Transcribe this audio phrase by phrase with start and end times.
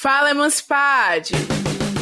[0.00, 1.32] Fala, Emancipade!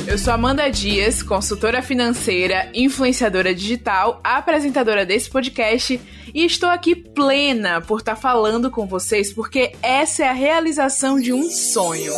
[0.06, 5.98] Eu sou Amanda Dias, consultora financeira, influenciadora digital, apresentadora desse podcast
[6.34, 11.18] e estou aqui plena por estar tá falando com vocês porque essa é a realização
[11.18, 12.12] de um sonho.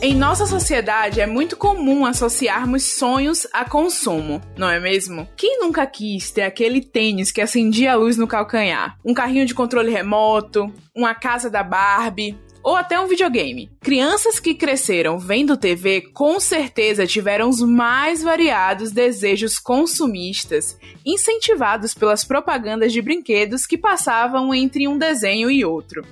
[0.00, 5.28] Em nossa sociedade é muito comum associarmos sonhos a consumo, não é mesmo?
[5.36, 8.96] Quem nunca quis ter aquele tênis que acendia a luz no calcanhar?
[9.04, 10.72] Um carrinho de controle remoto?
[10.94, 12.38] Uma casa da Barbie?
[12.62, 13.70] Ou até um videogame.
[13.80, 22.24] Crianças que cresceram vendo TV com certeza tiveram os mais variados desejos consumistas, incentivados pelas
[22.24, 26.02] propagandas de brinquedos que passavam entre um desenho e outro.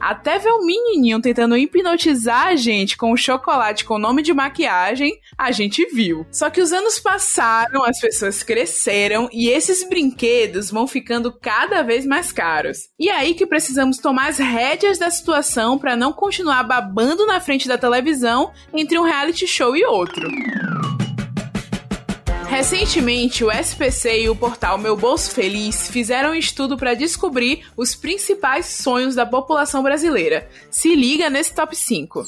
[0.00, 5.18] Até ver o menininho tentando hipnotizar a gente com o chocolate com nome de maquiagem,
[5.36, 6.26] a gente viu.
[6.30, 12.06] Só que os anos passaram, as pessoas cresceram e esses brinquedos vão ficando cada vez
[12.06, 12.88] mais caros.
[12.98, 17.40] E é aí que precisamos tomar as rédeas da situação para não continuar babando na
[17.40, 20.28] frente da televisão entre um reality show e outro.
[22.52, 27.94] Recentemente, o SPC e o portal Meu Bolso Feliz fizeram um estudo para descobrir os
[27.94, 30.46] principais sonhos da população brasileira.
[30.70, 32.22] Se liga nesse top 5.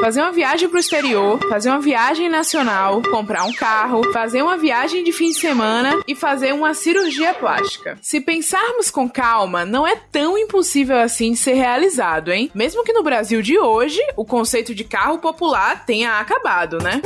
[0.00, 4.56] Fazer uma viagem para o exterior, fazer uma viagem nacional, comprar um carro, fazer uma
[4.56, 7.98] viagem de fim de semana e fazer uma cirurgia plástica.
[8.00, 12.48] Se pensarmos com calma, não é tão impossível assim de ser realizado, hein?
[12.54, 17.02] Mesmo que no Brasil de hoje, o conceito de carro popular tenha acabado, né?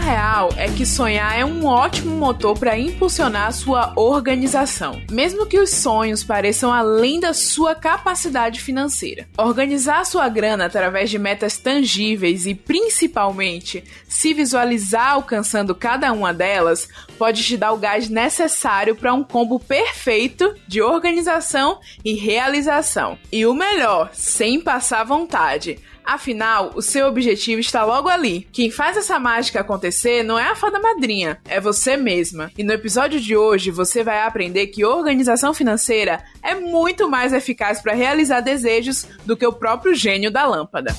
[0.00, 5.70] Real é que sonhar é um ótimo motor para impulsionar sua organização, mesmo que os
[5.70, 9.28] sonhos pareçam além da sua capacidade financeira.
[9.36, 16.88] Organizar sua grana através de metas tangíveis e principalmente se visualizar alcançando cada uma delas
[17.18, 23.18] pode te dar o gás necessário para um combo perfeito de organização e realização.
[23.30, 25.78] E o melhor, sem passar vontade
[26.10, 28.48] Afinal, o seu objetivo está logo ali.
[28.50, 32.50] Quem faz essa mágica acontecer não é a fada madrinha, é você mesma.
[32.58, 37.80] E no episódio de hoje você vai aprender que organização financeira é muito mais eficaz
[37.80, 40.92] para realizar desejos do que o próprio gênio da lâmpada.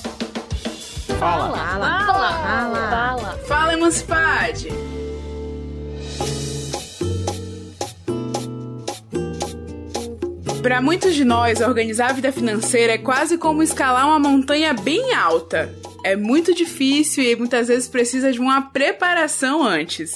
[1.18, 4.91] Fala, fala, fala, fala, fala, fala Emancipade!
[10.62, 15.12] Para muitos de nós, organizar a vida financeira é quase como escalar uma montanha bem
[15.12, 15.74] alta.
[16.04, 20.12] É muito difícil e muitas vezes precisa de uma preparação antes.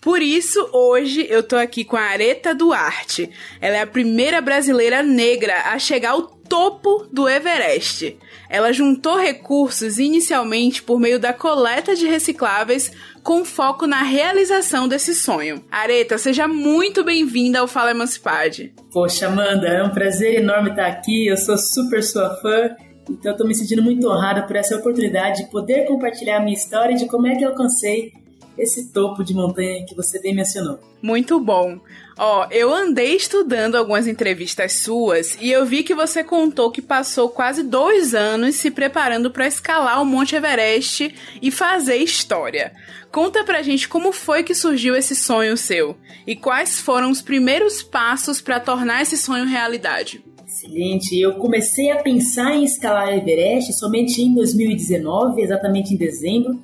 [0.00, 3.28] Por isso, hoje eu tô aqui com a Areta Duarte.
[3.60, 8.16] Ela é a primeira brasileira negra a chegar ao topo do Everest.
[8.48, 12.92] Ela juntou recursos inicialmente por meio da coleta de recicláveis
[13.28, 15.62] com foco na realização desse sonho.
[15.70, 18.72] Areta, seja muito bem-vinda ao Fala Emancipade.
[18.90, 21.26] Poxa, Amanda, é um prazer enorme estar aqui.
[21.26, 22.70] Eu sou super sua fã.
[23.10, 26.96] Então, estou me sentindo muito honrada por essa oportunidade de poder compartilhar a minha história
[26.96, 28.12] de como é que eu alcancei
[28.58, 30.78] esse topo de montanha que você bem mencionou.
[31.00, 31.78] Muito bom.
[32.18, 37.28] Ó, eu andei estudando algumas entrevistas suas e eu vi que você contou que passou
[37.28, 42.72] quase dois anos se preparando para escalar o Monte Everest e fazer história.
[43.12, 45.96] Conta pra gente como foi que surgiu esse sonho seu
[46.26, 50.24] e quais foram os primeiros passos para tornar esse sonho realidade.
[50.44, 51.16] Excelente.
[51.20, 56.58] Eu comecei a pensar em escalar Everest somente em 2019, exatamente em dezembro.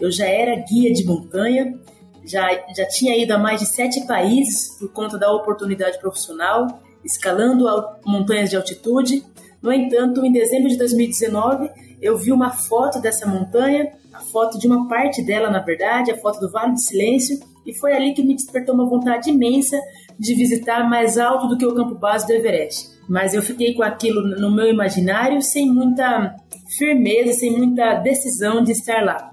[0.00, 1.78] Eu já era guia de montanha
[2.24, 6.66] já, já tinha ido a mais de sete países por conta da oportunidade profissional,
[7.04, 7.66] escalando
[8.04, 9.24] montanhas de altitude.
[9.62, 14.66] No entanto, em dezembro de 2019, eu vi uma foto dessa montanha, a foto de
[14.66, 18.22] uma parte dela, na verdade, a foto do Vale do Silêncio, e foi ali que
[18.22, 19.78] me despertou uma vontade imensa
[20.18, 22.90] de visitar mais alto do que o campo base do Everest.
[23.08, 26.34] Mas eu fiquei com aquilo no meu imaginário sem muita
[26.78, 29.30] firmeza, sem muita decisão de estar lá.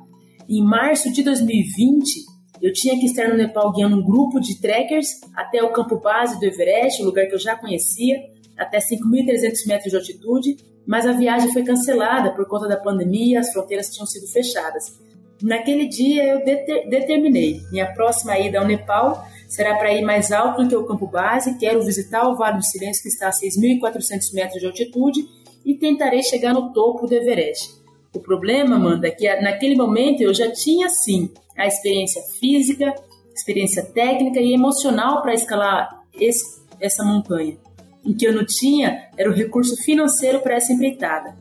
[0.50, 2.25] Em março de 2020,
[2.62, 6.40] eu tinha que estar no Nepal guiando um grupo de trekkers até o campo base
[6.40, 8.18] do Everest, um lugar que eu já conhecia,
[8.58, 13.52] até 5.300 metros de altitude, mas a viagem foi cancelada por conta da pandemia, as
[13.52, 14.97] fronteiras tinham sido fechadas.
[15.41, 20.64] Naquele dia eu deter, determinei, minha próxima ida ao Nepal será para ir mais alto
[20.64, 24.34] do que o campo base, quero visitar o Vale do Silêncio que está a 6.400
[24.34, 25.28] metros de altitude
[25.66, 27.78] e tentarei chegar no topo do Everest.
[28.14, 32.94] O problema, Amanda, é que naquele momento eu já tinha sim a experiência física,
[33.36, 37.58] experiência técnica e emocional para escalar esse, essa montanha.
[38.04, 41.36] O que eu não tinha era o recurso financeiro para essa empreitada.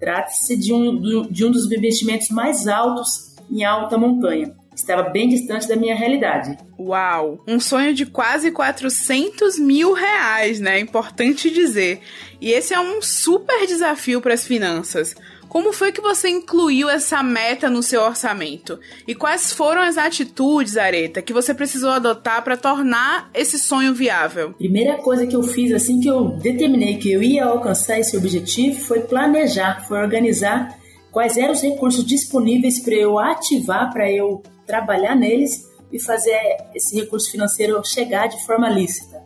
[0.00, 4.54] Trata-se de um, de um dos investimentos mais altos em alta montanha.
[4.74, 6.58] Estava bem distante da minha realidade.
[6.78, 7.42] Uau!
[7.48, 10.78] Um sonho de quase 400 mil reais, né?
[10.78, 12.00] Importante dizer.
[12.42, 15.14] E esse é um super desafio para as finanças.
[15.48, 18.78] Como foi que você incluiu essa meta no seu orçamento?
[19.06, 24.52] E quais foram as atitudes, Areta, que você precisou adotar para tornar esse sonho viável?
[24.54, 28.80] Primeira coisa que eu fiz assim que eu determinei que eu ia alcançar esse objetivo
[28.80, 30.76] foi planejar, foi organizar
[31.10, 36.36] quais eram os recursos disponíveis para eu ativar, para eu trabalhar neles e fazer
[36.74, 39.22] esse recurso financeiro chegar de forma lícita.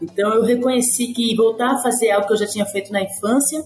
[0.00, 3.62] Então eu reconheci que voltar a fazer algo que eu já tinha feito na infância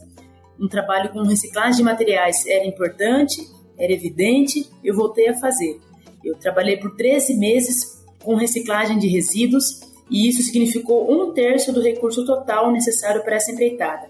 [0.59, 3.41] um trabalho com reciclagem de materiais era importante,
[3.79, 5.81] era evidente, eu voltei a fazer.
[6.25, 11.81] Eu trabalhei por 13 meses com reciclagem de resíduos e isso significou um terço do
[11.81, 14.09] recurso total necessário para essa empreitada.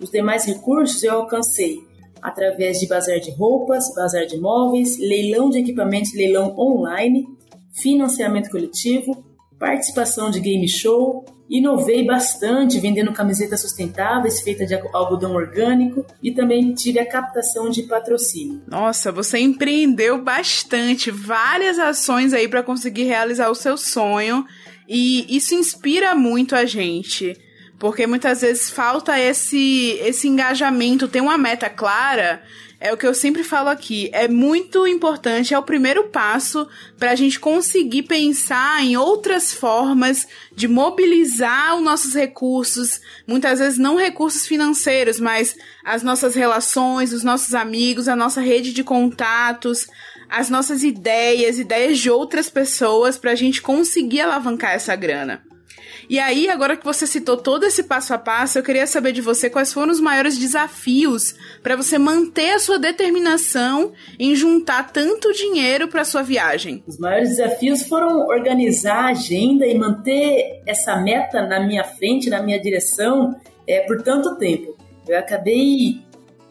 [0.00, 1.78] Os demais recursos eu alcancei
[2.20, 7.26] através de bazar de roupas, bazar de móveis, leilão de equipamentos, leilão online,
[7.72, 9.24] financiamento coletivo,
[9.58, 16.74] participação de game show, Inovei bastante vendendo camisetas sustentáveis feitas de algodão orgânico e também
[16.74, 18.62] tive a captação de patrocínio.
[18.66, 24.44] Nossa, você empreendeu bastante, várias ações aí para conseguir realizar o seu sonho
[24.88, 27.36] e isso inspira muito a gente.
[27.78, 32.42] Porque muitas vezes falta esse, esse engajamento, ter uma meta clara,
[32.78, 34.10] é o que eu sempre falo aqui.
[34.12, 36.68] É muito importante, é o primeiro passo
[36.98, 43.78] para a gente conseguir pensar em outras formas de mobilizar os nossos recursos, muitas vezes
[43.78, 49.86] não recursos financeiros, mas as nossas relações, os nossos amigos, a nossa rede de contatos,
[50.28, 55.42] as nossas ideias, ideias de outras pessoas, para a gente conseguir alavancar essa grana.
[56.08, 59.20] E aí, agora que você citou todo esse passo a passo, eu queria saber de
[59.20, 65.32] você quais foram os maiores desafios para você manter a sua determinação em juntar tanto
[65.32, 66.84] dinheiro para sua viagem.
[66.86, 72.42] Os maiores desafios foram organizar a agenda e manter essa meta na minha frente, na
[72.42, 73.34] minha direção,
[73.66, 74.76] é, por tanto tempo.
[75.08, 76.02] Eu acabei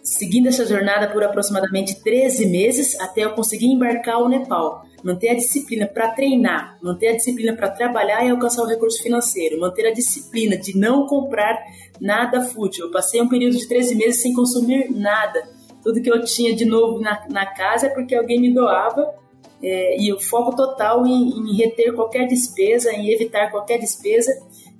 [0.05, 5.35] seguindo essa jornada por aproximadamente 13 meses até eu conseguir embarcar ao Nepal manter a
[5.35, 9.93] disciplina para treinar, manter a disciplina para trabalhar e alcançar o recurso financeiro, manter a
[9.93, 11.63] disciplina de não comprar
[12.01, 12.85] nada fútil.
[12.85, 15.47] Eu passei um período de 13 meses sem consumir nada.
[15.83, 19.13] Tudo que eu tinha de novo na, na casa é porque alguém me doava
[19.61, 24.31] é, e o foco total em, em reter qualquer despesa, em evitar qualquer despesa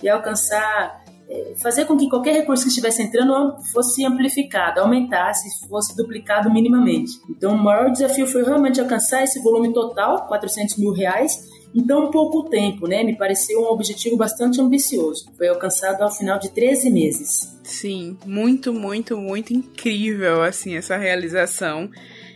[0.01, 1.04] e alcançar
[1.61, 7.13] fazer com que qualquer recurso que estivesse entrando fosse amplificado, aumentasse, fosse duplicado minimamente.
[7.29, 11.31] Então, o maior desafio foi realmente alcançar esse volume total, 400 mil reais,
[11.73, 13.03] em tão pouco tempo, né?
[13.03, 15.25] Me pareceu um objetivo bastante ambicioso.
[15.37, 17.59] Foi alcançado ao final de 13 meses.
[17.63, 21.89] Sim, muito, muito, muito incrível, assim, essa realização.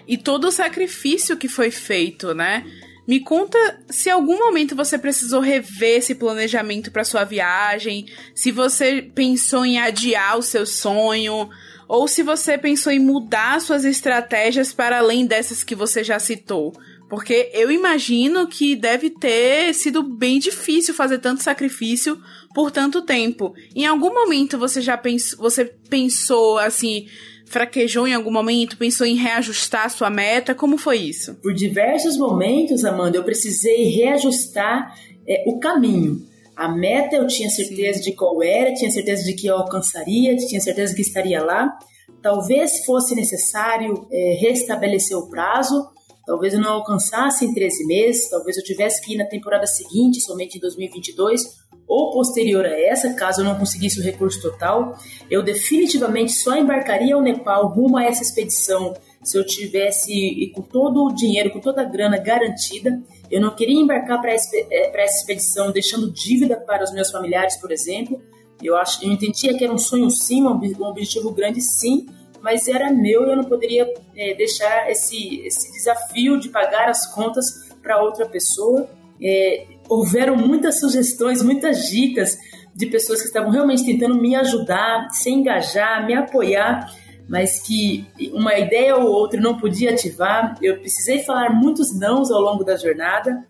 [0.06, 2.66] E todo o sacrifício que foi feito, né?
[3.10, 3.58] Me conta
[3.90, 9.66] se em algum momento você precisou rever esse planejamento para sua viagem, se você pensou
[9.66, 11.50] em adiar o seu sonho,
[11.88, 16.72] ou se você pensou em mudar suas estratégias para além dessas que você já citou.
[17.10, 22.22] Porque eu imagino que deve ter sido bem difícil fazer tanto sacrifício
[22.54, 23.56] por tanto tempo.
[23.76, 27.08] Em algum momento você já pensou, você pensou assim,
[27.50, 28.78] fraquejou em algum momento?
[28.78, 30.56] Pensou em reajustar sua meta?
[30.56, 31.36] Como foi isso?
[31.36, 34.96] Por diversos momentos, Amanda, eu precisei reajustar
[35.28, 36.26] é, o caminho.
[36.56, 38.12] A meta eu tinha certeza Sim.
[38.12, 41.70] de qual era, tinha certeza de que eu alcançaria, tinha certeza que estaria lá.
[42.22, 45.88] Talvez fosse necessário é, restabelecer o prazo,
[46.26, 50.22] talvez eu não alcançasse em 13 meses, talvez eu tivesse que ir na temporada seguinte,
[50.22, 51.44] somente em 2022,
[51.90, 54.96] ou posterior a essa, caso eu não conseguisse o recurso total,
[55.28, 58.94] eu definitivamente só embarcaria ao Nepal rumo a essa expedição
[59.24, 63.02] se eu tivesse com todo o dinheiro, com toda a grana garantida.
[63.30, 64.38] Eu não queria embarcar para eh,
[64.94, 68.22] essa expedição deixando dívida para os meus familiares, por exemplo.
[68.62, 72.06] Eu, acho, eu entendia que era um sonho sim, um objetivo grande sim,
[72.42, 77.06] mas era meu e eu não poderia é, deixar esse, esse desafio de pagar as
[77.14, 77.46] contas
[77.82, 78.90] para outra pessoa.
[79.22, 82.38] É, houveram muitas sugestões, muitas dicas
[82.76, 86.90] de pessoas que estavam realmente tentando me ajudar, se engajar, me apoiar,
[87.28, 90.56] mas que uma ideia ou outra não podia ativar.
[90.62, 93.46] Eu precisei falar muitos nãos ao longo da jornada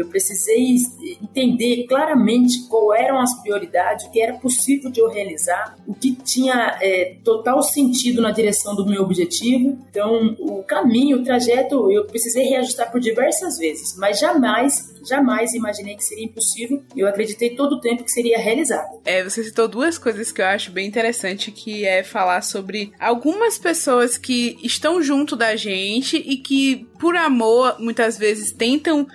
[0.00, 0.76] eu precisei
[1.22, 6.14] entender claramente quais eram as prioridades, o que era possível de eu realizar, o que
[6.14, 9.78] tinha é, total sentido na direção do meu objetivo.
[9.90, 15.96] Então, o caminho, o trajeto, eu precisei reajustar por diversas vezes, mas jamais, jamais imaginei
[15.96, 16.82] que seria impossível.
[16.96, 19.00] Eu acreditei todo o tempo que seria realizado.
[19.04, 23.58] É, você citou duas coisas que eu acho bem interessante, que é falar sobre algumas
[23.58, 29.06] pessoas que estão junto da gente e que, por amor, muitas vezes tentam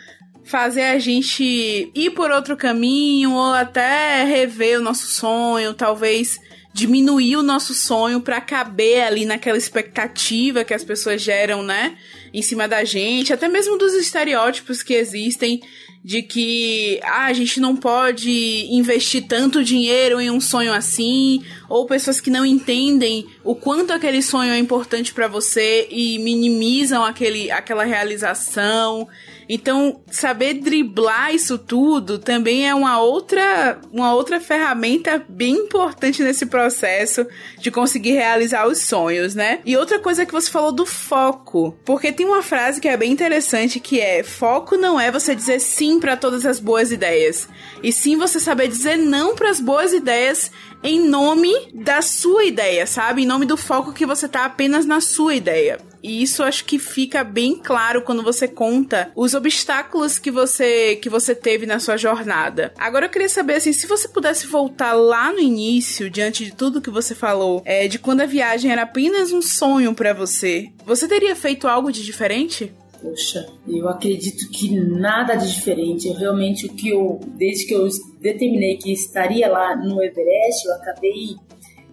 [0.43, 6.39] fazer a gente ir por outro caminho ou até rever o nosso sonho, talvez
[6.73, 11.95] diminuir o nosso sonho para caber ali naquela expectativa que as pessoas geram, né?
[12.33, 15.61] Em cima da gente, até mesmo dos estereótipos que existem
[16.03, 21.85] de que ah, a gente não pode investir tanto dinheiro em um sonho assim, ou
[21.85, 27.49] pessoas que não entendem o quanto aquele sonho é importante para você e minimizam aquele,
[27.51, 29.07] aquela realização.
[29.47, 36.45] Então, saber driblar isso tudo também é uma outra, uma outra ferramenta bem importante nesse
[36.45, 37.25] processo
[37.59, 39.59] de conseguir realizar os sonhos, né?
[39.65, 43.11] E outra coisa que você falou do foco, porque tem uma frase que é bem
[43.11, 47.47] interessante que é: foco não é você dizer sim para todas as boas ideias,
[47.81, 50.51] e sim você saber dizer não para as boas ideias
[50.83, 53.23] em nome da sua ideia, sabe?
[53.23, 55.79] Em nome do foco que você tá apenas na sua ideia.
[56.03, 61.09] E isso acho que fica bem claro quando você conta os obstáculos que você que
[61.09, 62.73] você teve na sua jornada.
[62.77, 66.81] Agora eu queria saber assim, se você pudesse voltar lá no início, diante de tudo
[66.81, 71.07] que você falou, é, de quando a viagem era apenas um sonho para você, você
[71.07, 72.73] teria feito algo de diferente?
[73.01, 76.07] Poxa, eu acredito que nada de diferente.
[76.07, 77.87] Eu realmente o que eu, desde que eu
[78.21, 81.35] determinei que estaria lá no Everest, eu acabei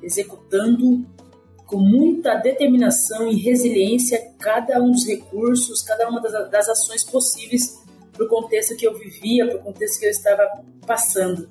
[0.03, 1.05] executando
[1.71, 7.81] com muita determinação e resiliência cada um dos recursos, cada uma das, das ações possíveis
[8.13, 10.51] para o contexto que eu vivia, para o contexto que eu estava
[10.85, 11.49] passando.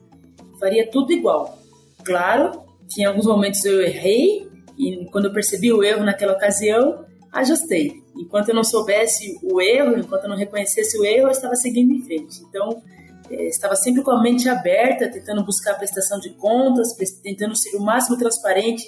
[0.60, 1.58] Faria tudo igual.
[2.04, 4.46] Claro que em alguns momentos eu errei
[4.78, 7.94] e quando eu percebi o erro naquela ocasião, ajustei.
[8.18, 11.94] Enquanto eu não soubesse o erro, enquanto eu não reconhecesse o erro, eu estava seguindo
[11.94, 12.42] em frente.
[12.50, 12.84] Então,
[13.30, 16.90] é, estava sempre com a mente aberta, tentando buscar a prestação de contas,
[17.24, 18.84] tentando ser o máximo transparente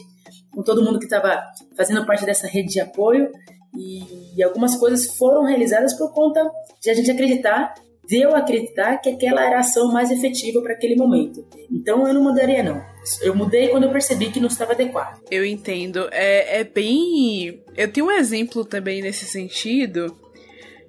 [0.53, 1.41] com todo mundo que estava
[1.75, 3.31] fazendo parte dessa rede de apoio.
[3.77, 6.49] E, algumas coisas foram realizadas por conta
[6.81, 7.73] de a gente acreditar,
[8.07, 11.45] de eu acreditar que aquela era a ação mais efetiva para aquele momento.
[11.71, 12.83] Então eu não mudaria, não.
[13.21, 15.21] Eu mudei quando eu percebi que não estava adequado.
[15.31, 16.09] Eu entendo.
[16.11, 17.63] É, é bem.
[17.77, 20.17] Eu tenho um exemplo também nesse sentido.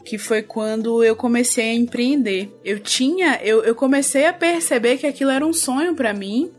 [0.04, 2.52] Que foi quando eu comecei a empreender.
[2.64, 3.38] Eu tinha.
[3.42, 6.50] Eu, eu comecei a perceber que aquilo era um sonho para mim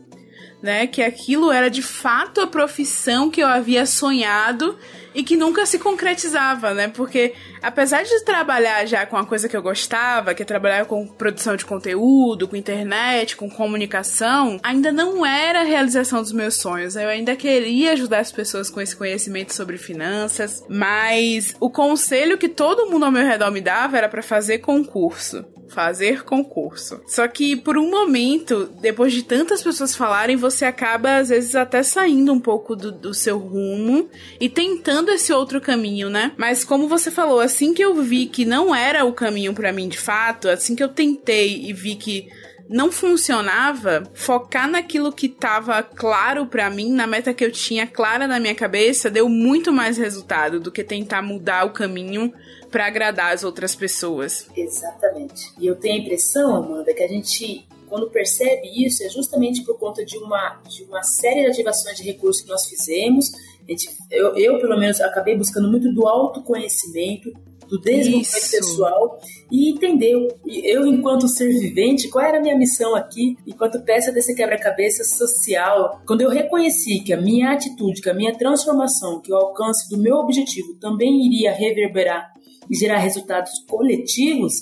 [0.64, 0.86] né?
[0.86, 4.78] Que aquilo era de fato a profissão que eu havia sonhado
[5.14, 6.88] e que nunca se concretizava, né?
[6.88, 11.06] Porque apesar de trabalhar já com a coisa que eu gostava, que é trabalhar com
[11.06, 16.96] produção de conteúdo, com internet, com comunicação, ainda não era a realização dos meus sonhos.
[16.96, 22.48] Eu ainda queria ajudar as pessoas com esse conhecimento sobre finanças, mas o conselho que
[22.48, 27.00] todo mundo ao meu redor me dava era para fazer concurso fazer concurso.
[27.06, 31.82] Só que por um momento, depois de tantas pessoas falarem, você acaba às vezes até
[31.82, 34.08] saindo um pouco do, do seu rumo
[34.40, 36.32] e tentando esse outro caminho, né?
[36.36, 39.88] Mas como você falou, assim que eu vi que não era o caminho para mim
[39.88, 42.28] de fato, assim que eu tentei e vi que
[42.68, 48.26] não funcionava, focar naquilo que estava claro para mim, na meta que eu tinha clara
[48.26, 52.32] na minha cabeça, deu muito mais resultado do que tentar mudar o caminho
[52.70, 54.48] para agradar as outras pessoas.
[54.56, 55.52] Exatamente.
[55.58, 59.78] E eu tenho a impressão, Amanda, que a gente quando percebe isso é justamente por
[59.78, 63.30] conta de uma, de uma série de ativações de recursos que nós fizemos.
[63.68, 67.32] Gente, eu, eu, pelo menos, acabei buscando muito do autoconhecimento,
[67.68, 69.18] do desenvolvimento pessoal
[69.50, 70.12] e entender,
[70.46, 76.02] eu, enquanto ser vivente, qual era a minha missão aqui, enquanto peça desse quebra-cabeça social.
[76.06, 79.98] Quando eu reconheci que a minha atitude, que a minha transformação, que o alcance do
[79.98, 82.32] meu objetivo também iria reverberar
[82.70, 84.52] e gerar resultados coletivos,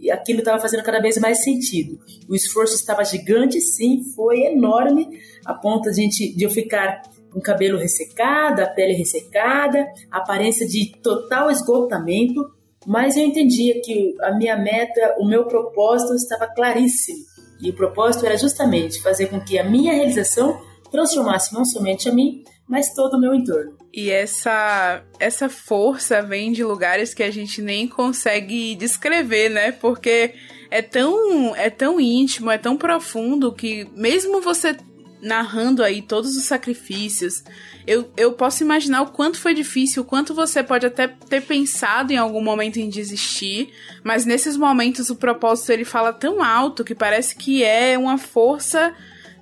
[0.00, 2.00] e aquilo estava fazendo cada vez mais sentido.
[2.28, 5.08] O esforço estava gigante, sim, foi enorme,
[5.44, 10.66] a ponto de, gente, de eu ficar com o cabelo ressecado, a pele ressecada, aparência
[10.66, 12.42] de total esgotamento,
[12.86, 17.24] mas eu entendia que a minha meta, o meu propósito estava claríssimo.
[17.60, 20.60] E o propósito era justamente fazer com que a minha realização
[20.90, 23.76] transformasse não somente a mim, mas todo o meu entorno.
[23.92, 29.72] E essa essa força vem de lugares que a gente nem consegue descrever, né?
[29.72, 30.34] Porque
[30.70, 34.76] é tão é tão íntimo, é tão profundo que mesmo você
[35.22, 37.44] narrando aí todos os sacrifícios,
[37.86, 42.12] eu, eu posso imaginar o quanto foi difícil, o quanto você pode até ter pensado
[42.12, 43.70] em algum momento em desistir,
[44.02, 48.94] mas nesses momentos o propósito ele fala tão alto que parece que é uma força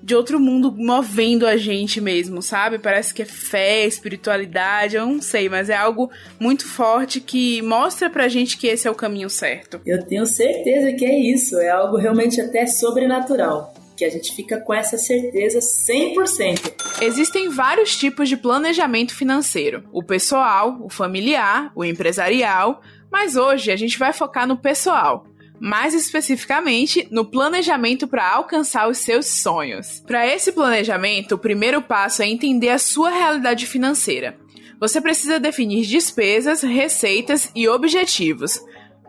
[0.02, 2.78] de outro mundo movendo a gente mesmo, sabe?
[2.78, 8.08] Parece que é fé, espiritualidade, eu não sei, mas é algo muito forte que mostra
[8.08, 9.80] pra gente que esse é o caminho certo.
[9.84, 14.58] Eu tenho certeza que é isso, é algo realmente até sobrenatural que a gente fica
[14.58, 17.02] com essa certeza 100%.
[17.02, 22.80] Existem vários tipos de planejamento financeiro: o pessoal, o familiar, o empresarial,
[23.12, 25.26] mas hoje a gente vai focar no pessoal
[25.62, 30.02] mais especificamente no planejamento para alcançar os seus sonhos.
[30.06, 34.38] Para esse planejamento, o primeiro passo é entender a sua realidade financeira.
[34.80, 38.58] Você precisa definir despesas, receitas e objetivos.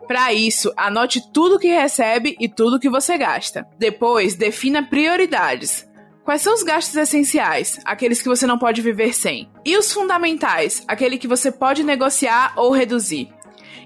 [0.06, 3.66] Para isso, anote tudo que recebe e tudo que você gasta.
[3.78, 5.88] Depois, defina prioridades.
[6.24, 9.50] Quais são os gastos essenciais, aqueles que você não pode viver sem?
[9.64, 13.28] E os fundamentais, aquele que você pode negociar ou reduzir?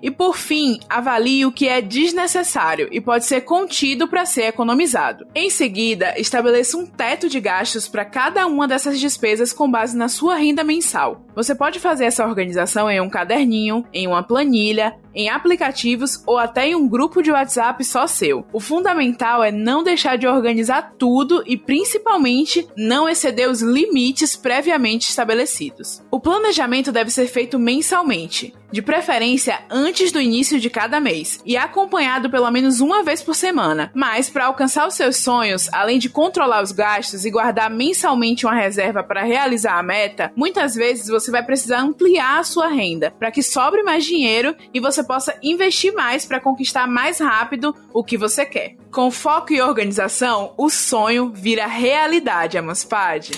[0.02, 5.26] E por fim, avalie o que é desnecessário e pode ser contido para ser economizado.
[5.34, 10.08] Em seguida, estabeleça um teto de gastos para cada uma dessas despesas com base na
[10.08, 11.24] sua renda mensal.
[11.34, 16.68] Você pode fazer essa organização em um caderninho, em uma planilha, em aplicativos ou até
[16.68, 18.46] em um grupo de WhatsApp só seu.
[18.52, 25.08] O fundamental é não deixar de organizar tudo e principalmente não exceder os limites previamente
[25.08, 26.02] estabelecidos.
[26.10, 31.56] O planejamento deve ser feito mensalmente, de preferência antes do início de cada mês e
[31.56, 33.90] acompanhado pelo menos uma vez por semana.
[33.94, 38.54] Mas para alcançar os seus sonhos, além de controlar os gastos e guardar mensalmente uma
[38.54, 43.30] reserva para realizar a meta, muitas vezes você vai precisar ampliar a sua renda para
[43.30, 48.16] que sobre mais dinheiro e você possa investir mais para conquistar mais rápido o que
[48.16, 48.76] você quer.
[48.90, 53.32] Com foco e organização, o sonho vira realidade, Amaspade.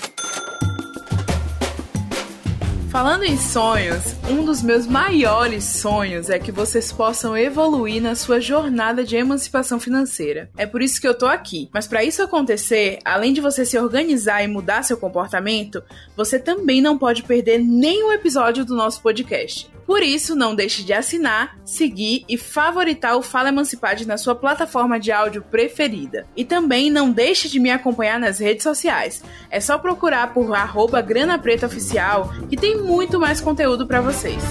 [2.99, 8.40] Falando em sonhos, um dos meus maiores sonhos é que vocês possam evoluir na sua
[8.40, 10.50] jornada de emancipação financeira.
[10.57, 11.71] É por isso que eu tô aqui.
[11.73, 15.81] Mas para isso acontecer, além de você se organizar e mudar seu comportamento,
[16.17, 19.71] você também não pode perder nenhum episódio do nosso podcast.
[19.88, 25.00] Por isso, não deixe de assinar, seguir e favoritar o Fala Emancipade na sua plataforma
[25.00, 26.26] de áudio preferida.
[26.37, 29.25] E também não deixe de me acompanhar nas redes sociais.
[29.50, 34.42] É só procurar por arroba Grana Preta Oficial que tem muito mais conteúdo para vocês.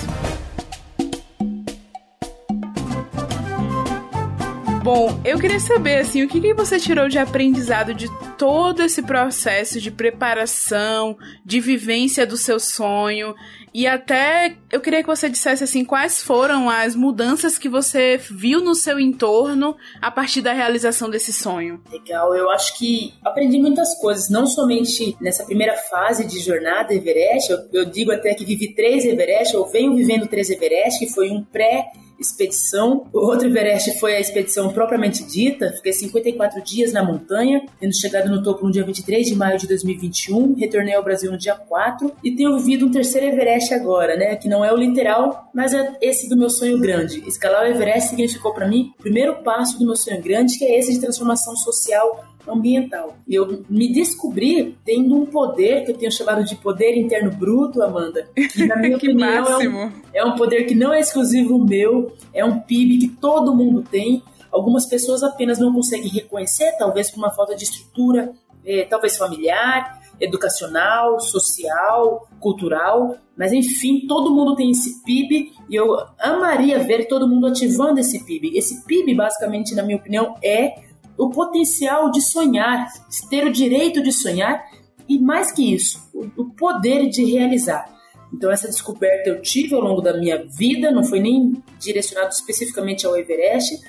[4.87, 9.01] Bom, eu queria saber assim, o que, que você tirou de aprendizado de todo esse
[9.01, 13.35] processo de preparação, de vivência do seu sonho
[13.73, 18.61] e até eu queria que você dissesse assim quais foram as mudanças que você viu
[18.61, 21.81] no seu entorno a partir da realização desse sonho.
[21.91, 27.51] Legal, eu acho que aprendi muitas coisas, não somente nessa primeira fase de jornada Everest,
[27.51, 31.29] eu, eu digo até que vivi três Everest, eu venho vivendo três Everest, que foi
[31.29, 33.05] um pré expedição.
[33.13, 35.71] O outro Everest foi a expedição propriamente dita.
[35.73, 39.67] Fiquei 54 dias na montanha, tendo chegado no topo no dia 23 de maio de
[39.67, 40.55] 2021.
[40.55, 44.35] Retornei ao Brasil no dia 4 e tenho vivido um terceiro Everest agora, né?
[44.35, 47.23] Que não é o literal, mas é esse do meu sonho grande.
[47.27, 50.77] Escalar o Everest significou para mim o primeiro passo do meu sonho grande, que é
[50.79, 53.17] esse de transformação social ambiental.
[53.27, 57.81] E eu me descobri tendo um poder que eu tenho chamado de poder interno bruto,
[57.81, 58.27] Amanda.
[58.35, 62.13] Que, na minha que opinião, é um, é um poder que não é exclusivo meu,
[62.33, 64.23] é um PIB que todo mundo tem.
[64.51, 68.31] Algumas pessoas apenas não conseguem reconhecer, talvez por uma falta de estrutura,
[68.65, 75.95] é, talvez familiar, educacional, social, cultural, mas enfim, todo mundo tem esse PIB e eu
[76.19, 78.57] amaria ver todo mundo ativando esse PIB.
[78.57, 80.86] Esse PIB, basicamente, na minha opinião, é
[81.17, 84.63] o potencial de sonhar, de ter o direito de sonhar
[85.07, 87.85] e, mais que isso, o, o poder de realizar.
[88.33, 93.05] Então, essa descoberta eu tive ao longo da minha vida, não foi nem direcionado especificamente
[93.05, 93.81] ao Everest,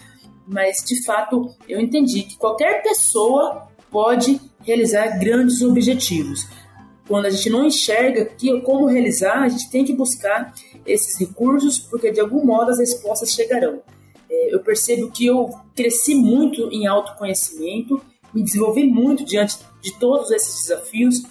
[0.46, 6.46] mas de fato eu entendi que qualquer pessoa pode realizar grandes objetivos.
[7.06, 10.52] Quando a gente não enxerga que, como realizar, a gente tem que buscar
[10.86, 13.80] esses recursos, porque de algum modo as respostas chegarão.
[14.30, 18.00] É, eu percebo que eu cresci muito em autoconhecimento,
[18.34, 21.22] me desenvolvi muito diante de todos esses desafios.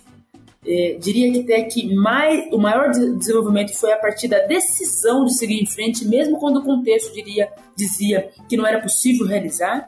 [0.65, 5.37] É, diria que até que mais, o maior desenvolvimento foi a partir da decisão de
[5.37, 9.87] seguir em frente, mesmo quando o contexto diria, dizia que não era possível realizar.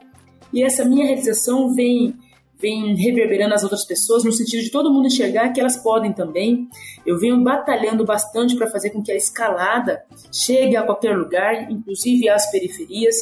[0.53, 2.15] E essa minha realização vem
[2.59, 6.67] vem reverberando as outras pessoas no sentido de todo mundo enxergar que elas podem também.
[7.05, 12.27] Eu venho batalhando bastante para fazer com que a escalada chegue a qualquer lugar, inclusive
[12.27, 13.15] às periferias,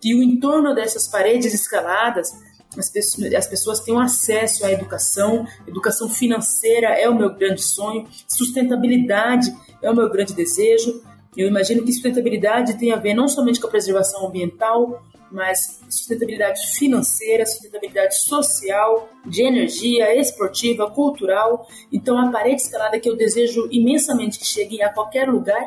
[0.00, 2.32] que o entorno dessas paredes escaladas
[2.78, 8.06] as pessoas, as pessoas tenham acesso à educação, educação financeira é o meu grande sonho,
[8.28, 11.02] sustentabilidade é o meu grande desejo.
[11.36, 16.60] Eu imagino que sustentabilidade tem a ver não somente com a preservação ambiental, mas sustentabilidade
[16.76, 21.66] financeira, sustentabilidade social, de energia, esportiva, cultural.
[21.92, 25.62] Então, a parede escalada que eu desejo imensamente que chegue a qualquer lugar,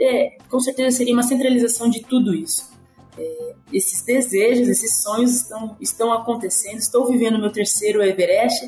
[0.00, 2.72] é, com certeza seria uma centralização de tudo isso.
[3.16, 6.78] É, esses desejos, esses sonhos estão, estão acontecendo.
[6.78, 8.64] Estou vivendo meu terceiro Everest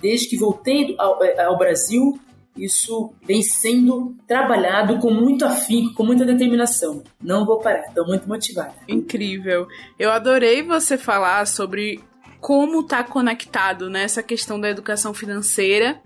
[0.00, 2.18] desde que voltei ao, ao Brasil
[2.58, 7.02] isso vem sendo trabalhado com muito afinco, com muita determinação.
[7.22, 8.74] Não vou parar, estou muito motivada.
[8.88, 9.66] Incrível.
[9.98, 12.00] Eu adorei você falar sobre
[12.40, 16.00] como está conectado nessa né, questão da educação financeira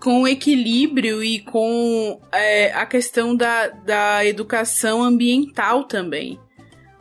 [0.00, 6.38] com o equilíbrio e com é, a questão da, da educação ambiental também.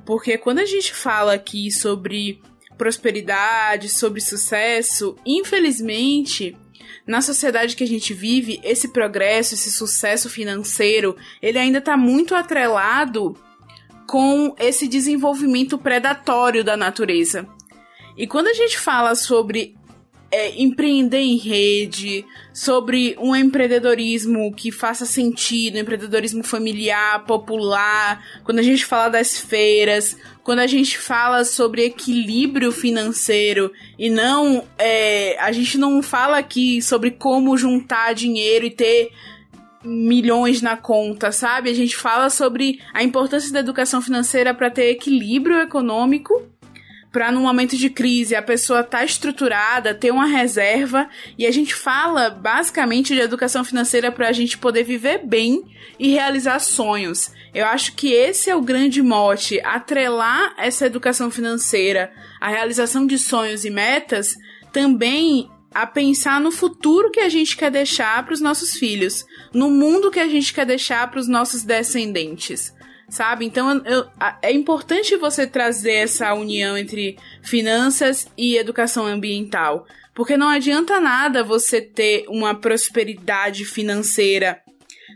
[0.06, 2.42] Porque quando a gente fala aqui sobre
[2.78, 6.56] prosperidade, sobre sucesso, infelizmente,
[7.06, 12.36] na sociedade que a gente vive, esse progresso, esse sucesso financeiro, ele ainda está muito
[12.36, 13.36] atrelado
[14.08, 17.48] com esse desenvolvimento predatório da natureza.
[18.18, 19.77] E quando a gente fala sobre
[20.32, 28.64] é, empreender em rede, sobre um empreendedorismo que faça sentido, empreendedorismo familiar, popular, quando a
[28.64, 34.66] gente fala das feiras, quando a gente fala sobre equilíbrio financeiro e não.
[34.78, 39.12] É, a gente não fala aqui sobre como juntar dinheiro e ter
[39.84, 41.70] milhões na conta, sabe?
[41.70, 46.44] A gente fala sobre a importância da educação financeira para ter equilíbrio econômico
[47.18, 51.74] para no momento de crise a pessoa tá estruturada, ter uma reserva e a gente
[51.74, 55.64] fala basicamente de educação financeira para a gente poder viver bem
[55.98, 57.32] e realizar sonhos.
[57.56, 63.18] Eu acho que esse é o grande mote, atrelar essa educação financeira à realização de
[63.18, 64.36] sonhos e metas,
[64.72, 69.72] também a pensar no futuro que a gente quer deixar para os nossos filhos, no
[69.72, 72.77] mundo que a gente quer deixar para os nossos descendentes
[73.10, 73.46] sabe?
[73.46, 74.06] Então eu,
[74.42, 81.44] é importante você trazer essa união entre finanças e educação ambiental, porque não adianta nada
[81.44, 84.62] você ter uma prosperidade financeira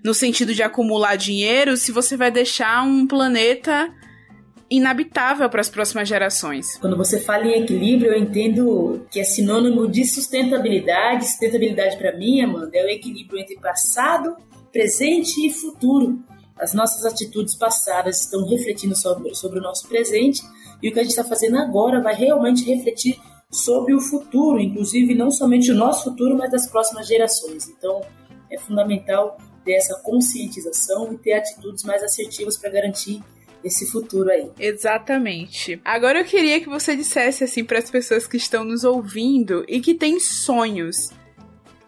[0.03, 3.89] no sentido de acumular dinheiro se você vai deixar um planeta
[4.69, 6.77] inabitável para as próximas gerações.
[6.77, 11.27] Quando você fala em equilíbrio, eu entendo que é sinônimo de sustentabilidade.
[11.27, 14.33] Sustentabilidade para mim, Amanda, é o equilíbrio entre passado,
[14.71, 16.23] presente e futuro.
[16.61, 20.43] As nossas atitudes passadas estão refletindo sobre, sobre o nosso presente
[20.79, 23.19] e o que a gente está fazendo agora vai realmente refletir
[23.49, 27.67] sobre o futuro, inclusive não somente o nosso futuro, mas das próximas gerações.
[27.67, 28.01] Então,
[28.51, 33.23] é fundamental ter essa conscientização e ter atitudes mais assertivas para garantir
[33.63, 34.51] esse futuro aí.
[34.59, 35.81] Exatamente.
[35.83, 39.79] Agora eu queria que você dissesse assim para as pessoas que estão nos ouvindo e
[39.79, 41.09] que têm sonhos,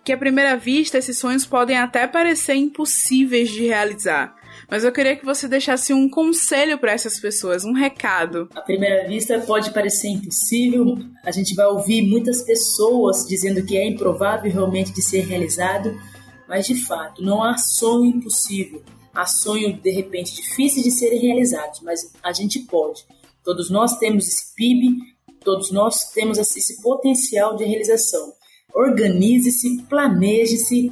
[0.04, 4.43] que à primeira vista esses sonhos podem até parecer impossíveis de realizar.
[4.70, 8.50] Mas eu queria que você deixasse um conselho para essas pessoas, um recado.
[8.56, 13.88] À primeira vista pode parecer impossível, a gente vai ouvir muitas pessoas dizendo que é
[13.88, 16.00] improvável realmente de ser realizado,
[16.48, 18.82] mas de fato não há sonho impossível.
[19.14, 23.06] Há sonho de repente difícil de serem realizados, mas a gente pode.
[23.44, 24.98] Todos nós temos esse PIB,
[25.44, 28.34] todos nós temos esse potencial de realização.
[28.74, 30.92] Organize-se, planeje-se,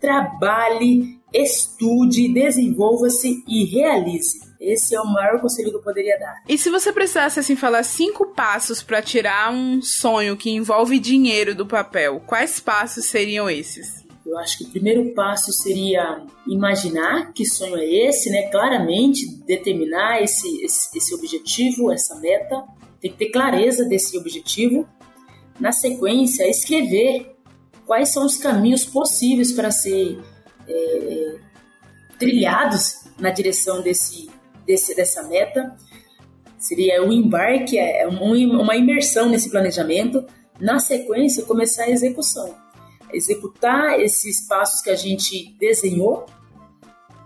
[0.00, 4.52] trabalhe, estude, desenvolva-se e realize.
[4.60, 6.42] Esse é o maior conselho que eu poderia dar.
[6.48, 11.54] E se você precisasse assim falar cinco passos para tirar um sonho que envolve dinheiro
[11.54, 14.02] do papel, quais passos seriam esses?
[14.24, 18.42] Eu acho que o primeiro passo seria imaginar que sonho é esse, né?
[18.50, 22.62] Claramente determinar esse, esse, esse objetivo, essa meta.
[23.00, 24.88] Tem que ter clareza desse objetivo.
[25.58, 27.34] Na sequência, escrever
[27.84, 30.18] quais são os caminhos possíveis para ser
[30.68, 31.36] é,
[32.18, 34.30] trilhados na direção desse,
[34.66, 35.76] desse, dessa meta.
[36.58, 40.24] Seria o embarque, é uma imersão nesse planejamento.
[40.60, 42.54] Na sequência, começar a execução.
[43.12, 46.26] Executar esses passos que a gente desenhou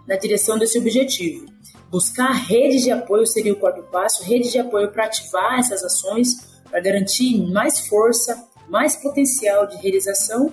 [0.06, 1.46] na direção desse objetivo.
[1.90, 6.60] Buscar redes de apoio seria o quarto passo, redes de apoio para ativar essas ações,
[6.70, 10.52] para garantir mais força, mais potencial de realização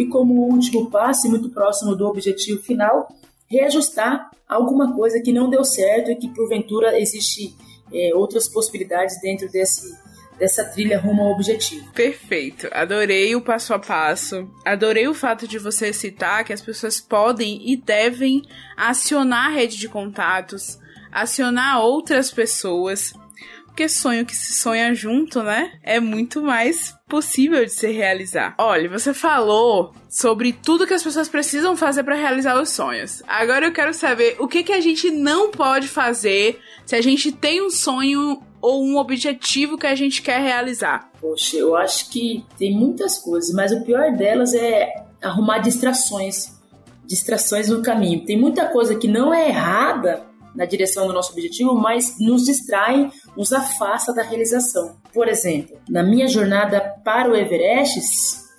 [0.00, 3.08] e como último passo, muito próximo do objetivo final,
[3.46, 7.54] reajustar alguma coisa que não deu certo e que porventura existe
[7.92, 9.94] é, outras possibilidades dentro desse
[10.38, 11.92] dessa trilha rumo ao objetivo.
[11.92, 12.66] Perfeito.
[12.72, 14.50] Adorei o passo a passo.
[14.64, 18.40] Adorei o fato de você citar que as pessoas podem e devem
[18.74, 20.78] acionar a rede de contatos,
[21.12, 23.12] acionar outras pessoas
[23.80, 25.72] porque sonho que se sonha junto, né?
[25.82, 28.54] É muito mais possível de se realizar.
[28.56, 33.22] Olha, você falou sobre tudo que as pessoas precisam fazer para realizar os sonhos.
[33.28, 37.30] Agora eu quero saber o que, que a gente não pode fazer se a gente
[37.32, 41.10] tem um sonho ou um objetivo que a gente quer realizar.
[41.20, 44.88] Poxa, eu acho que tem muitas coisas, mas o pior delas é
[45.20, 46.58] arrumar distrações.
[47.04, 48.24] Distrações no caminho.
[48.24, 53.10] Tem muita coisa que não é errada, na direção do nosso objetivo, mas nos distrai,
[53.36, 54.96] nos afasta da realização.
[55.12, 58.00] Por exemplo, na minha jornada para o Everest,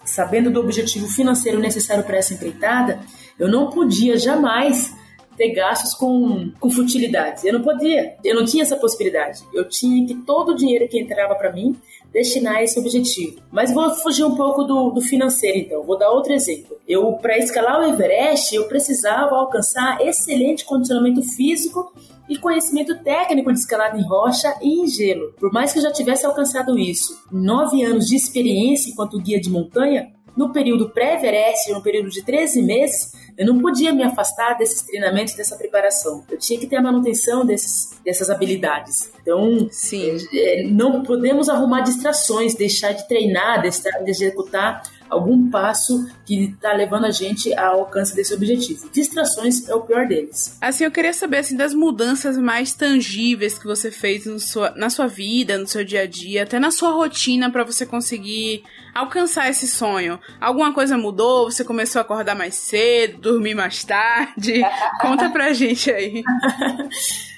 [0.06, 3.00] sabendo do objetivo financeiro necessário para essa empreitada,
[3.38, 4.94] eu não podia jamais
[5.38, 7.44] ter gastos com, com futilidades.
[7.44, 9.42] Eu não podia, eu não tinha essa possibilidade.
[9.54, 11.76] Eu tinha que todo o dinheiro que entrava para mim
[12.12, 13.42] destinar esse objetivo.
[13.52, 15.84] Mas vou fugir um pouco do, do financeiro, então.
[15.84, 16.78] Vou dar outro exemplo.
[16.88, 21.94] Eu, para escalar o Everest, eu precisava alcançar excelente condicionamento físico
[22.28, 25.34] e conhecimento técnico de escalada em rocha e em gelo.
[25.40, 29.50] Por mais que eu já tivesse alcançado isso, nove anos de experiência enquanto guia de
[29.50, 34.84] montanha, no período pré-Everest, no período de 13 meses, eu não podia me afastar desses
[34.84, 36.24] treinamentos, dessa preparação.
[36.30, 39.12] Eu tinha que ter a manutenção desses, dessas habilidades.
[39.20, 40.16] Então, Sim.
[40.32, 46.72] É, não podemos arrumar distrações, deixar de treinar, deixar de executar algum passo que está
[46.72, 48.90] levando a gente ao alcance desse objetivo.
[48.92, 50.58] Distrações é o pior deles.
[50.62, 55.08] Assim, eu queria saber assim das mudanças mais tangíveis que você fez sua, na sua
[55.08, 58.64] vida, no seu dia a dia, até na sua rotina para você conseguir
[58.96, 60.18] alcançar esse sonho.
[60.40, 61.52] Alguma coisa mudou?
[61.52, 64.62] Você começou a acordar mais cedo, dormir mais tarde?
[65.02, 66.24] Conta pra gente aí.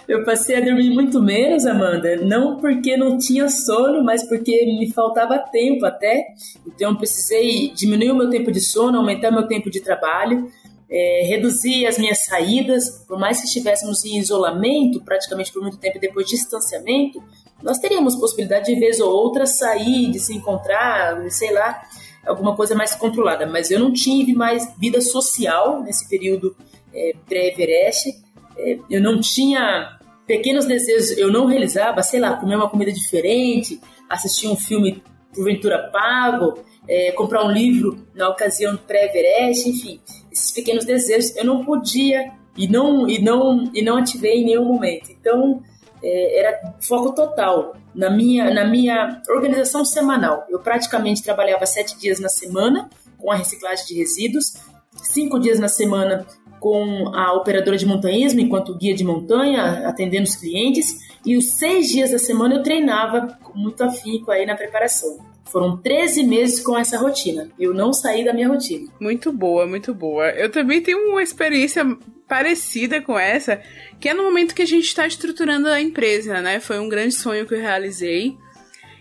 [0.07, 4.91] Eu passei a dormir muito menos, Amanda, não porque não tinha sono, mas porque me
[4.91, 6.25] faltava tempo até.
[6.67, 10.49] Então eu precisei diminuir o meu tempo de sono, aumentar meu tempo de trabalho,
[10.89, 13.05] é, reduzir as minhas saídas.
[13.07, 17.23] Por mais que estivéssemos em isolamento, praticamente por muito tempo depois de distanciamento,
[17.61, 21.81] nós teríamos possibilidade de vez ou outra sair, de se encontrar, sei lá,
[22.25, 23.45] alguma coisa mais controlada.
[23.45, 26.55] Mas eu não tive mais vida social nesse período
[26.93, 28.23] é, pré-Everest
[28.57, 33.79] é, eu não tinha pequenos desejos, eu não realizava, sei lá, comer uma comida diferente,
[34.09, 39.99] assistir um filme porventura pago, é, comprar um livro na ocasião pré-Everest, enfim,
[40.31, 44.65] esses pequenos desejos eu não podia e não e não e não ativei em nenhum
[44.65, 45.11] momento.
[45.11, 45.61] Então
[46.03, 50.45] é, era foco total na minha na minha organização semanal.
[50.49, 54.53] Eu praticamente trabalhava sete dias na semana com a reciclagem de resíduos,
[54.95, 56.25] cinco dias na semana
[56.59, 61.87] com a operadora de montanhismo enquanto guia de montanha, atendendo os clientes, e os seis
[61.89, 65.32] dias da semana eu treinava com muito afinco aí na preparação.
[65.45, 67.49] Foram 13 meses com essa rotina.
[67.59, 68.91] Eu não saí da minha rotina.
[68.99, 70.29] Muito boa, muito boa.
[70.31, 71.85] Eu também tenho uma experiência
[72.27, 73.61] parecida com essa,
[73.99, 76.59] que é no momento que a gente está estruturando a empresa, né?
[76.59, 78.35] Foi um grande sonho que eu realizei.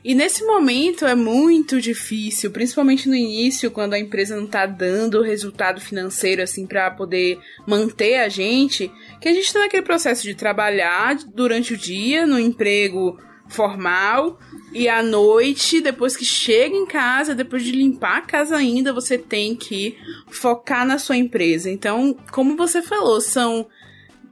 [0.05, 5.22] E nesse momento é muito difícil, principalmente no início, quando a empresa não tá dando
[5.22, 10.35] resultado financeiro assim para poder manter a gente, que a gente tá naquele processo de
[10.35, 13.16] trabalhar durante o dia no emprego
[13.53, 14.38] formal
[14.73, 19.19] e à noite, depois que chega em casa, depois de limpar a casa ainda, você
[19.19, 19.97] tem que
[20.31, 21.71] focar na sua empresa.
[21.71, 23.67] Então, como você falou, são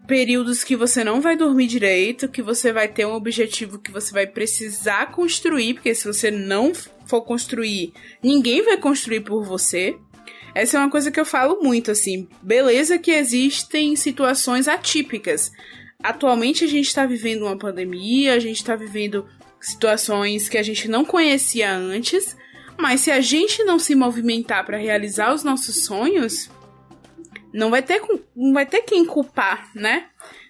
[0.06, 4.12] períodos que você não vai dormir direito, que você vai ter um objetivo que você
[4.12, 6.72] vai precisar construir, porque se você não
[7.06, 9.96] for construir, ninguém vai construir por você.
[10.54, 12.26] Essa é uma coisa que eu falo muito, assim.
[12.42, 15.52] Beleza que existem situações atípicas.
[16.02, 19.26] Atualmente a gente está vivendo uma pandemia, a gente está vivendo
[19.60, 22.36] situações que a gente não conhecia antes,
[22.78, 26.50] mas se a gente não se movimentar para realizar os nossos sonhos,
[27.52, 28.00] não vai ter,
[28.34, 30.06] não vai ter quem culpar, né?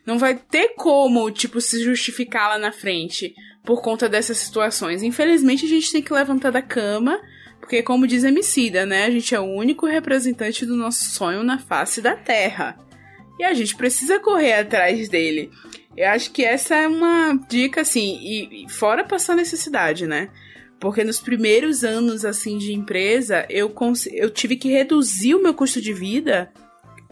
[0.07, 3.35] Não vai ter como, tipo, se justificar lá na frente
[3.65, 5.03] por conta dessas situações.
[5.03, 7.21] Infelizmente, a gente tem que levantar da cama,
[7.59, 9.05] porque, como diz a Emicida, né?
[9.07, 12.79] A gente é o único representante do nosso sonho na face da Terra.
[13.41, 15.51] E a gente precisa correr atrás dele.
[15.97, 20.29] Eu acho que essa é uma dica, assim, e, e fora passar necessidade, né?
[20.79, 23.75] Porque nos primeiros anos, assim, de empresa, eu,
[24.13, 26.53] eu tive que reduzir o meu custo de vida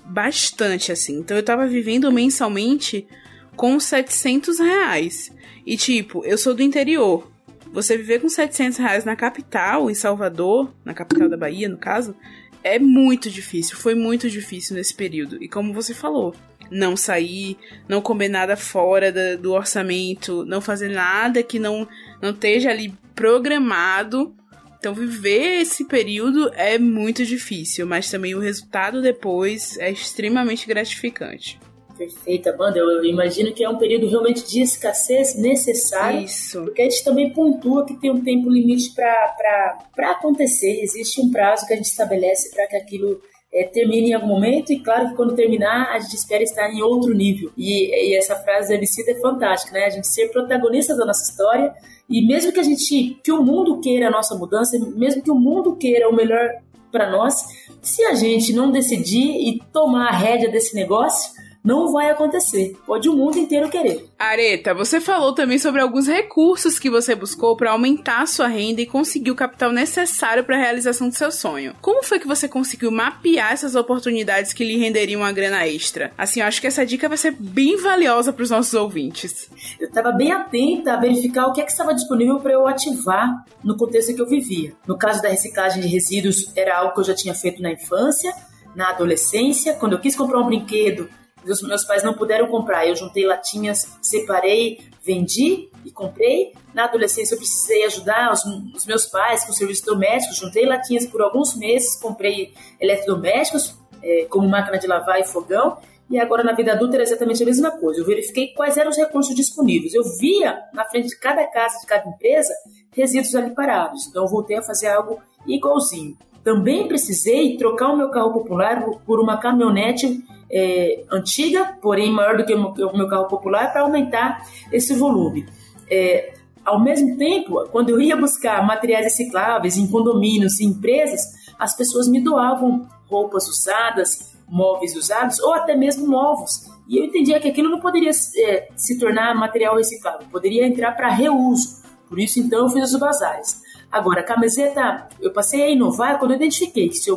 [0.04, 1.18] bastante, assim.
[1.18, 3.08] Então eu tava vivendo mensalmente
[3.56, 5.32] com 700 reais.
[5.64, 7.26] E tipo, eu sou do interior.
[7.72, 12.14] Você viver com 700 reais na capital, em Salvador, na capital da Bahia, no caso,
[12.62, 13.76] é muito difícil.
[13.76, 15.42] Foi muito difícil nesse período.
[15.42, 16.34] E como você falou,
[16.70, 17.56] não sair,
[17.88, 21.88] não comer nada fora da, do orçamento, não fazer nada que não,
[22.20, 24.34] não esteja ali programado
[24.78, 31.58] então, viver esse período é muito difícil, mas também o resultado depois é extremamente gratificante.
[31.98, 32.78] Perfeita, Amanda.
[32.78, 36.20] Eu imagino que é um período realmente de escassez necessário.
[36.20, 36.62] Isso.
[36.62, 40.80] Porque a gente também pontua que tem um tempo limite para acontecer.
[40.80, 43.20] Existe um prazo que a gente estabelece para que aquilo
[43.52, 46.82] é, termine em algum momento e claro que quando terminar a gente espera estar em
[46.82, 49.86] outro nível e, e essa frase da Elicida é fantástica, né?
[49.86, 51.74] A gente ser protagonista da nossa história
[52.08, 55.34] e mesmo que a gente, que o mundo queira a nossa mudança, mesmo que o
[55.34, 56.48] mundo queira o melhor
[56.92, 57.34] para nós,
[57.82, 61.37] se a gente não decidir e tomar a rédea desse negócio,
[61.68, 62.74] não vai acontecer.
[62.86, 64.08] Pode o mundo inteiro querer.
[64.18, 68.80] Areta, você falou também sobre alguns recursos que você buscou para aumentar a sua renda
[68.80, 71.74] e conseguir o capital necessário para a realização do seu sonho.
[71.82, 76.10] Como foi que você conseguiu mapear essas oportunidades que lhe renderiam uma grana extra?
[76.16, 79.50] Assim, eu acho que essa dica vai ser bem valiosa para os nossos ouvintes.
[79.78, 83.44] Eu estava bem atenta a verificar o que, é que estava disponível para eu ativar
[83.62, 84.72] no contexto que eu vivia.
[84.86, 88.32] No caso da reciclagem de resíduos, era algo que eu já tinha feito na infância,
[88.74, 91.10] na adolescência, quando eu quis comprar um brinquedo
[91.50, 92.86] os meus pais não puderam comprar.
[92.86, 96.52] Eu juntei latinhas, separei, vendi e comprei.
[96.74, 100.38] Na adolescência eu precisei ajudar os, os meus pais com serviços domésticos.
[100.38, 105.78] Juntei latinhas por alguns meses, comprei eletrodomésticos, é, como máquina de lavar e fogão.
[106.10, 108.00] E agora na vida adulta era exatamente a mesma coisa.
[108.00, 109.92] Eu verifiquei quais eram os recursos disponíveis.
[109.92, 112.52] Eu via na frente de cada casa, de cada empresa,
[112.92, 114.06] resíduos ali parados.
[114.06, 116.16] Então eu voltei a fazer algo igualzinho.
[116.42, 122.44] Também precisei trocar o meu carro popular por uma caminhonete é, antiga, porém maior do
[122.44, 125.46] que o meu, carro popular, para aumentar esse volume.
[125.90, 126.32] É,
[126.64, 131.20] ao mesmo tempo, quando eu ia buscar materiais recicláveis em condomínios e empresas,
[131.58, 136.66] as pessoas me doavam roupas usadas, móveis usados ou até mesmo novos.
[136.88, 141.08] E eu entendia que aquilo não poderia é, se tornar material reciclável, poderia entrar para
[141.08, 141.82] reuso.
[142.08, 143.60] Por isso, então, eu fiz os bazares.
[143.90, 147.16] Agora, a camiseta, eu passei a inovar quando eu identifiquei que se eu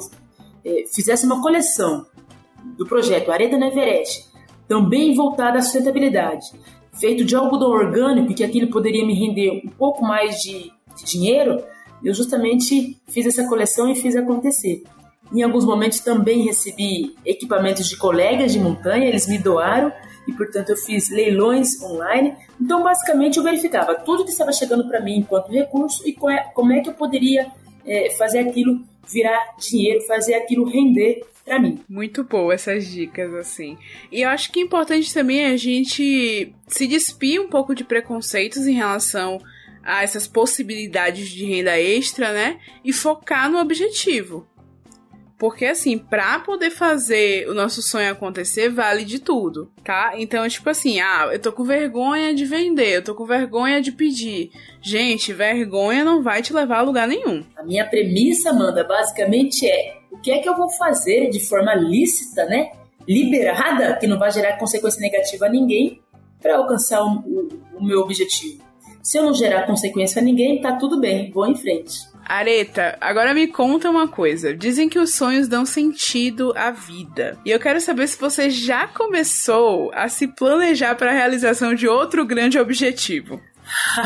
[0.64, 2.06] é, fizesse uma coleção
[2.78, 4.30] do projeto Areta no Everest,
[4.68, 6.46] também voltada à sustentabilidade,
[7.00, 11.62] feito de algodão orgânico, que aquilo poderia me render um pouco mais de, de dinheiro,
[12.04, 14.84] eu justamente fiz essa coleção e fiz acontecer.
[15.34, 19.92] Em alguns momentos também recebi equipamentos de colegas de montanha, eles me doaram
[20.28, 22.36] e, portanto, eu fiz leilões online.
[22.60, 26.74] Então, basicamente, eu verificava tudo que estava chegando para mim enquanto recurso e é, como
[26.74, 27.52] é que eu poderia
[27.86, 31.80] é, fazer aquilo virar dinheiro, fazer aquilo render para mim.
[31.90, 33.78] Muito boa essas dicas, assim.
[34.12, 38.68] E eu acho que é importante também a gente se despir um pouco de preconceitos
[38.68, 39.40] em relação
[39.84, 42.60] a essas possibilidades de renda extra, né?
[42.84, 44.48] E focar no objetivo.
[45.42, 50.14] Porque, assim, pra poder fazer o nosso sonho acontecer, vale de tudo, tá?
[50.16, 53.92] Então, tipo assim, ah, eu tô com vergonha de vender, eu tô com vergonha de
[53.92, 54.52] pedir.
[54.84, 57.44] Gente, vergonha não vai te levar a lugar nenhum.
[57.58, 61.74] A minha premissa, Amanda, basicamente é o que é que eu vou fazer de forma
[61.74, 62.74] lícita, né?
[63.10, 66.00] Liberada, que não vai gerar consequência negativa a ninguém,
[66.40, 67.50] para alcançar o, o,
[67.80, 68.62] o meu objetivo.
[69.02, 72.11] Se eu não gerar consequência a ninguém, tá tudo bem, vou em frente.
[72.32, 74.56] Areta, agora me conta uma coisa.
[74.56, 77.38] Dizem que os sonhos dão sentido à vida.
[77.46, 81.90] E eu quero saber se você já começou a se planejar para a realização de
[81.90, 83.42] outro grande objetivo.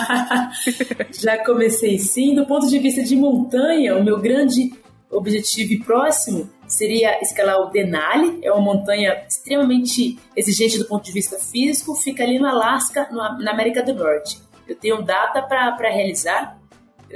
[1.22, 2.34] já comecei sim.
[2.34, 4.74] Do ponto de vista de montanha, o meu grande
[5.12, 11.38] objetivo próximo seria escalar o Denali, é uma montanha extremamente exigente do ponto de vista
[11.38, 14.42] físico, fica ali no Alasca, na América do Norte.
[14.68, 16.58] Eu tenho data para realizar,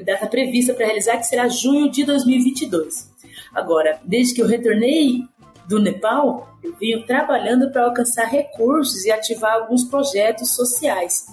[0.03, 3.09] data prevista para realizar, que será junho de 2022.
[3.53, 5.23] Agora, desde que eu retornei
[5.67, 11.25] do Nepal, eu venho trabalhando para alcançar recursos e ativar alguns projetos sociais.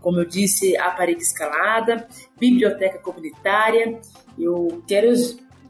[0.00, 2.06] Como eu disse, a parede escalada,
[2.38, 4.00] biblioteca comunitária.
[4.38, 5.12] Eu quero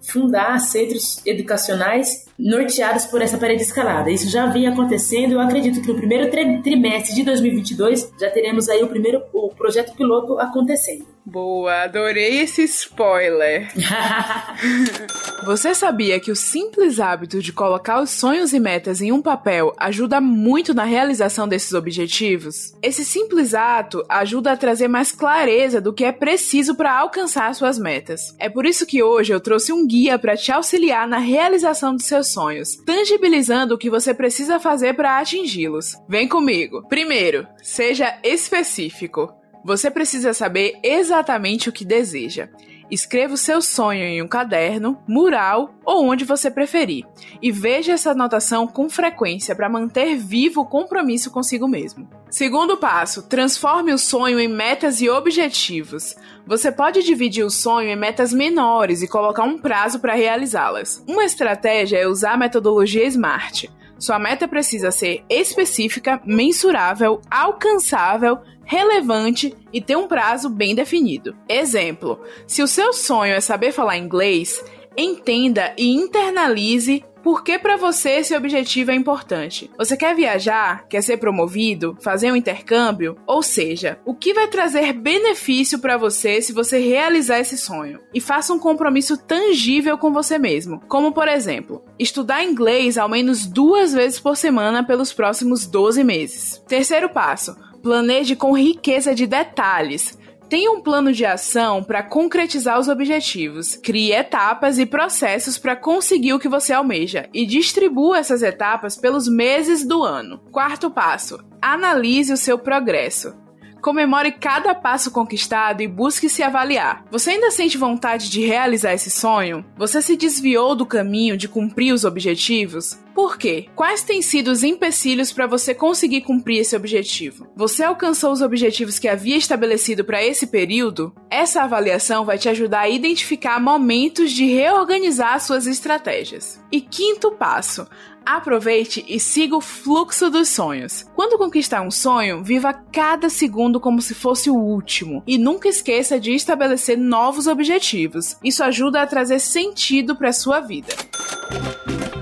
[0.01, 4.11] fundar centros educacionais norteados por essa parede escalada.
[4.11, 5.33] Isso já vem acontecendo.
[5.33, 6.29] Eu acredito que no primeiro
[6.63, 11.07] trimestre de 2022 já teremos aí o primeiro o projeto piloto acontecendo.
[11.25, 13.71] Boa, adorei esse spoiler.
[15.47, 19.73] Você sabia que o simples hábito de colocar os sonhos e metas em um papel
[19.79, 22.75] ajuda muito na realização desses objetivos?
[22.83, 27.79] Esse simples ato ajuda a trazer mais clareza do que é preciso para alcançar suas
[27.79, 28.35] metas.
[28.37, 32.07] É por isso que hoje eu trouxe um guia para te auxiliar na realização dos
[32.07, 35.97] seus sonhos, tangibilizando o que você precisa fazer para atingi-los.
[36.09, 36.87] Vem comigo.
[36.89, 39.33] Primeiro, seja específico.
[39.65, 42.49] Você precisa saber exatamente o que deseja.
[42.93, 47.07] Escreva o seu sonho em um caderno, mural ou onde você preferir.
[47.41, 52.07] E veja essa anotação com frequência para manter vivo o compromisso consigo mesmo.
[52.29, 56.15] Segundo passo, transforme o sonho em metas e objetivos.
[56.47, 61.03] Você pode dividir o sonho em metas menores e colocar um prazo para realizá-las.
[61.09, 63.71] Uma estratégia é usar a metodologia SMART.
[64.03, 71.37] Sua meta precisa ser específica, mensurável, alcançável, relevante e ter um prazo bem definido.
[71.49, 74.61] Exemplo: se o seu sonho é saber falar inglês,
[74.97, 79.71] entenda e internalize Por que para você esse objetivo é importante?
[79.79, 80.87] Você quer viajar?
[80.89, 81.97] Quer ser promovido?
[82.01, 83.17] Fazer um intercâmbio?
[83.27, 88.01] Ou seja, o que vai trazer benefício para você se você realizar esse sonho?
[88.13, 93.47] E faça um compromisso tangível com você mesmo, como por exemplo, estudar inglês ao menos
[93.47, 96.63] duas vezes por semana pelos próximos 12 meses.
[96.67, 100.19] Terceiro passo: planeje com riqueza de detalhes.
[100.53, 103.75] Tenha um plano de ação para concretizar os objetivos.
[103.77, 109.27] Crie etapas e processos para conseguir o que você almeja e distribua essas etapas pelos
[109.27, 110.41] meses do ano.
[110.53, 113.35] Quarto passo: analise o seu progresso.
[113.83, 117.05] Comemore cada passo conquistado e busque se avaliar.
[117.11, 119.65] Você ainda sente vontade de realizar esse sonho?
[119.77, 122.97] Você se desviou do caminho de cumprir os objetivos?
[123.13, 123.67] Por quê?
[123.75, 127.47] Quais têm sido os empecilhos para você conseguir cumprir esse objetivo?
[127.55, 131.13] Você alcançou os objetivos que havia estabelecido para esse período?
[131.29, 136.63] Essa avaliação vai te ajudar a identificar momentos de reorganizar suas estratégias.
[136.71, 137.87] E quinto passo:
[138.25, 141.05] Aproveite e siga o fluxo dos sonhos.
[141.15, 146.19] Quando conquistar um sonho, viva cada segundo como se fosse o último e nunca esqueça
[146.19, 148.37] de estabelecer novos objetivos.
[148.43, 150.95] Isso ajuda a trazer sentido para sua vida.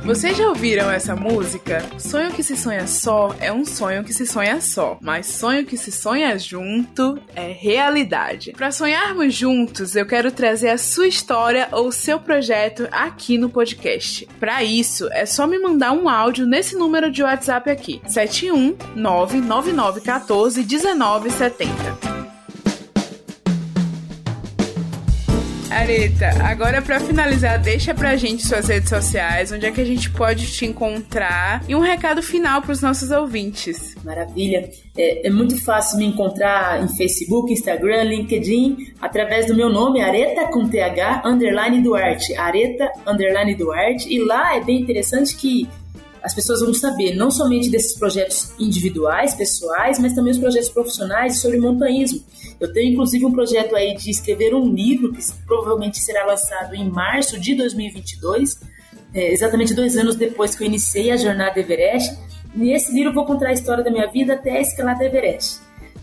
[0.05, 1.85] Vocês já ouviram essa música?
[1.99, 5.77] Sonho que se sonha só é um sonho que se sonha só, mas sonho que
[5.77, 8.53] se sonha junto é realidade.
[8.53, 14.27] Para sonharmos juntos, eu quero trazer a sua história ou seu projeto aqui no podcast.
[14.41, 20.65] Para isso, é só me mandar um áudio nesse número de WhatsApp aqui: 7199914
[25.71, 30.11] Areta, agora para finalizar, deixa pra gente suas redes sociais, onde é que a gente
[30.11, 33.95] pode te encontrar e um recado final para os nossos ouvintes.
[34.05, 34.69] Maravilha.
[34.97, 40.49] É, é, muito fácil me encontrar em Facebook, Instagram, LinkedIn, através do meu nome, Areta
[40.49, 42.35] com TH, underline Duarte.
[42.35, 44.13] Areta, underline Duarte.
[44.13, 45.69] E lá é bem interessante que
[46.23, 51.41] as pessoas vão saber não somente desses projetos individuais, pessoais, mas também os projetos profissionais
[51.41, 52.23] sobre montanhismo.
[52.59, 56.89] Eu tenho inclusive um projeto aí de escrever um livro que provavelmente será lançado em
[56.91, 58.61] março de 2022,
[59.15, 62.17] é, exatamente dois anos depois que eu iniciei a jornada Everest.
[62.55, 65.61] Nesse livro eu vou contar a história da minha vida até a escalada Everest.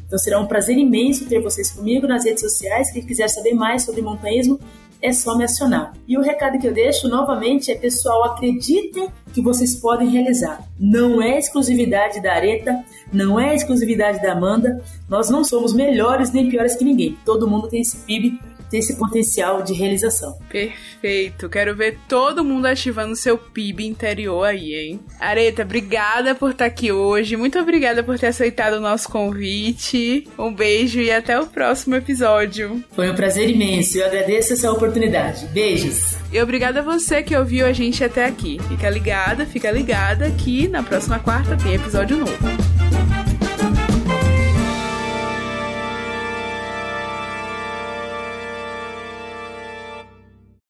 [0.08, 2.92] Então será um prazer imenso ter vocês comigo nas redes sociais.
[2.92, 4.60] Quem quiser saber mais sobre montanhismo,
[5.02, 5.94] é só me acionar.
[6.08, 10.62] E o recado que eu deixo novamente é: pessoal, acreditem que vocês podem realizar.
[10.80, 14.82] Não é exclusividade da Areta, não é exclusividade da Amanda.
[15.10, 17.18] Nós não somos melhores nem piores que ninguém.
[17.26, 18.40] Todo mundo tem esse PIB
[18.70, 20.38] ter esse potencial de realização.
[20.50, 21.50] Perfeito.
[21.50, 25.00] Quero ver todo mundo ativando seu PIB interior aí, hein?
[25.20, 27.36] Areta, obrigada por estar aqui hoje.
[27.36, 30.28] Muito obrigada por ter aceitado o nosso convite.
[30.38, 32.84] Um beijo e até o próximo episódio.
[32.94, 33.98] Foi um prazer imenso.
[33.98, 35.46] Eu agradeço essa oportunidade.
[35.48, 36.16] Beijos.
[36.32, 38.60] E obrigada a você que ouviu a gente até aqui.
[38.68, 42.67] Fica ligada, fica ligada que na próxima quarta tem episódio novo.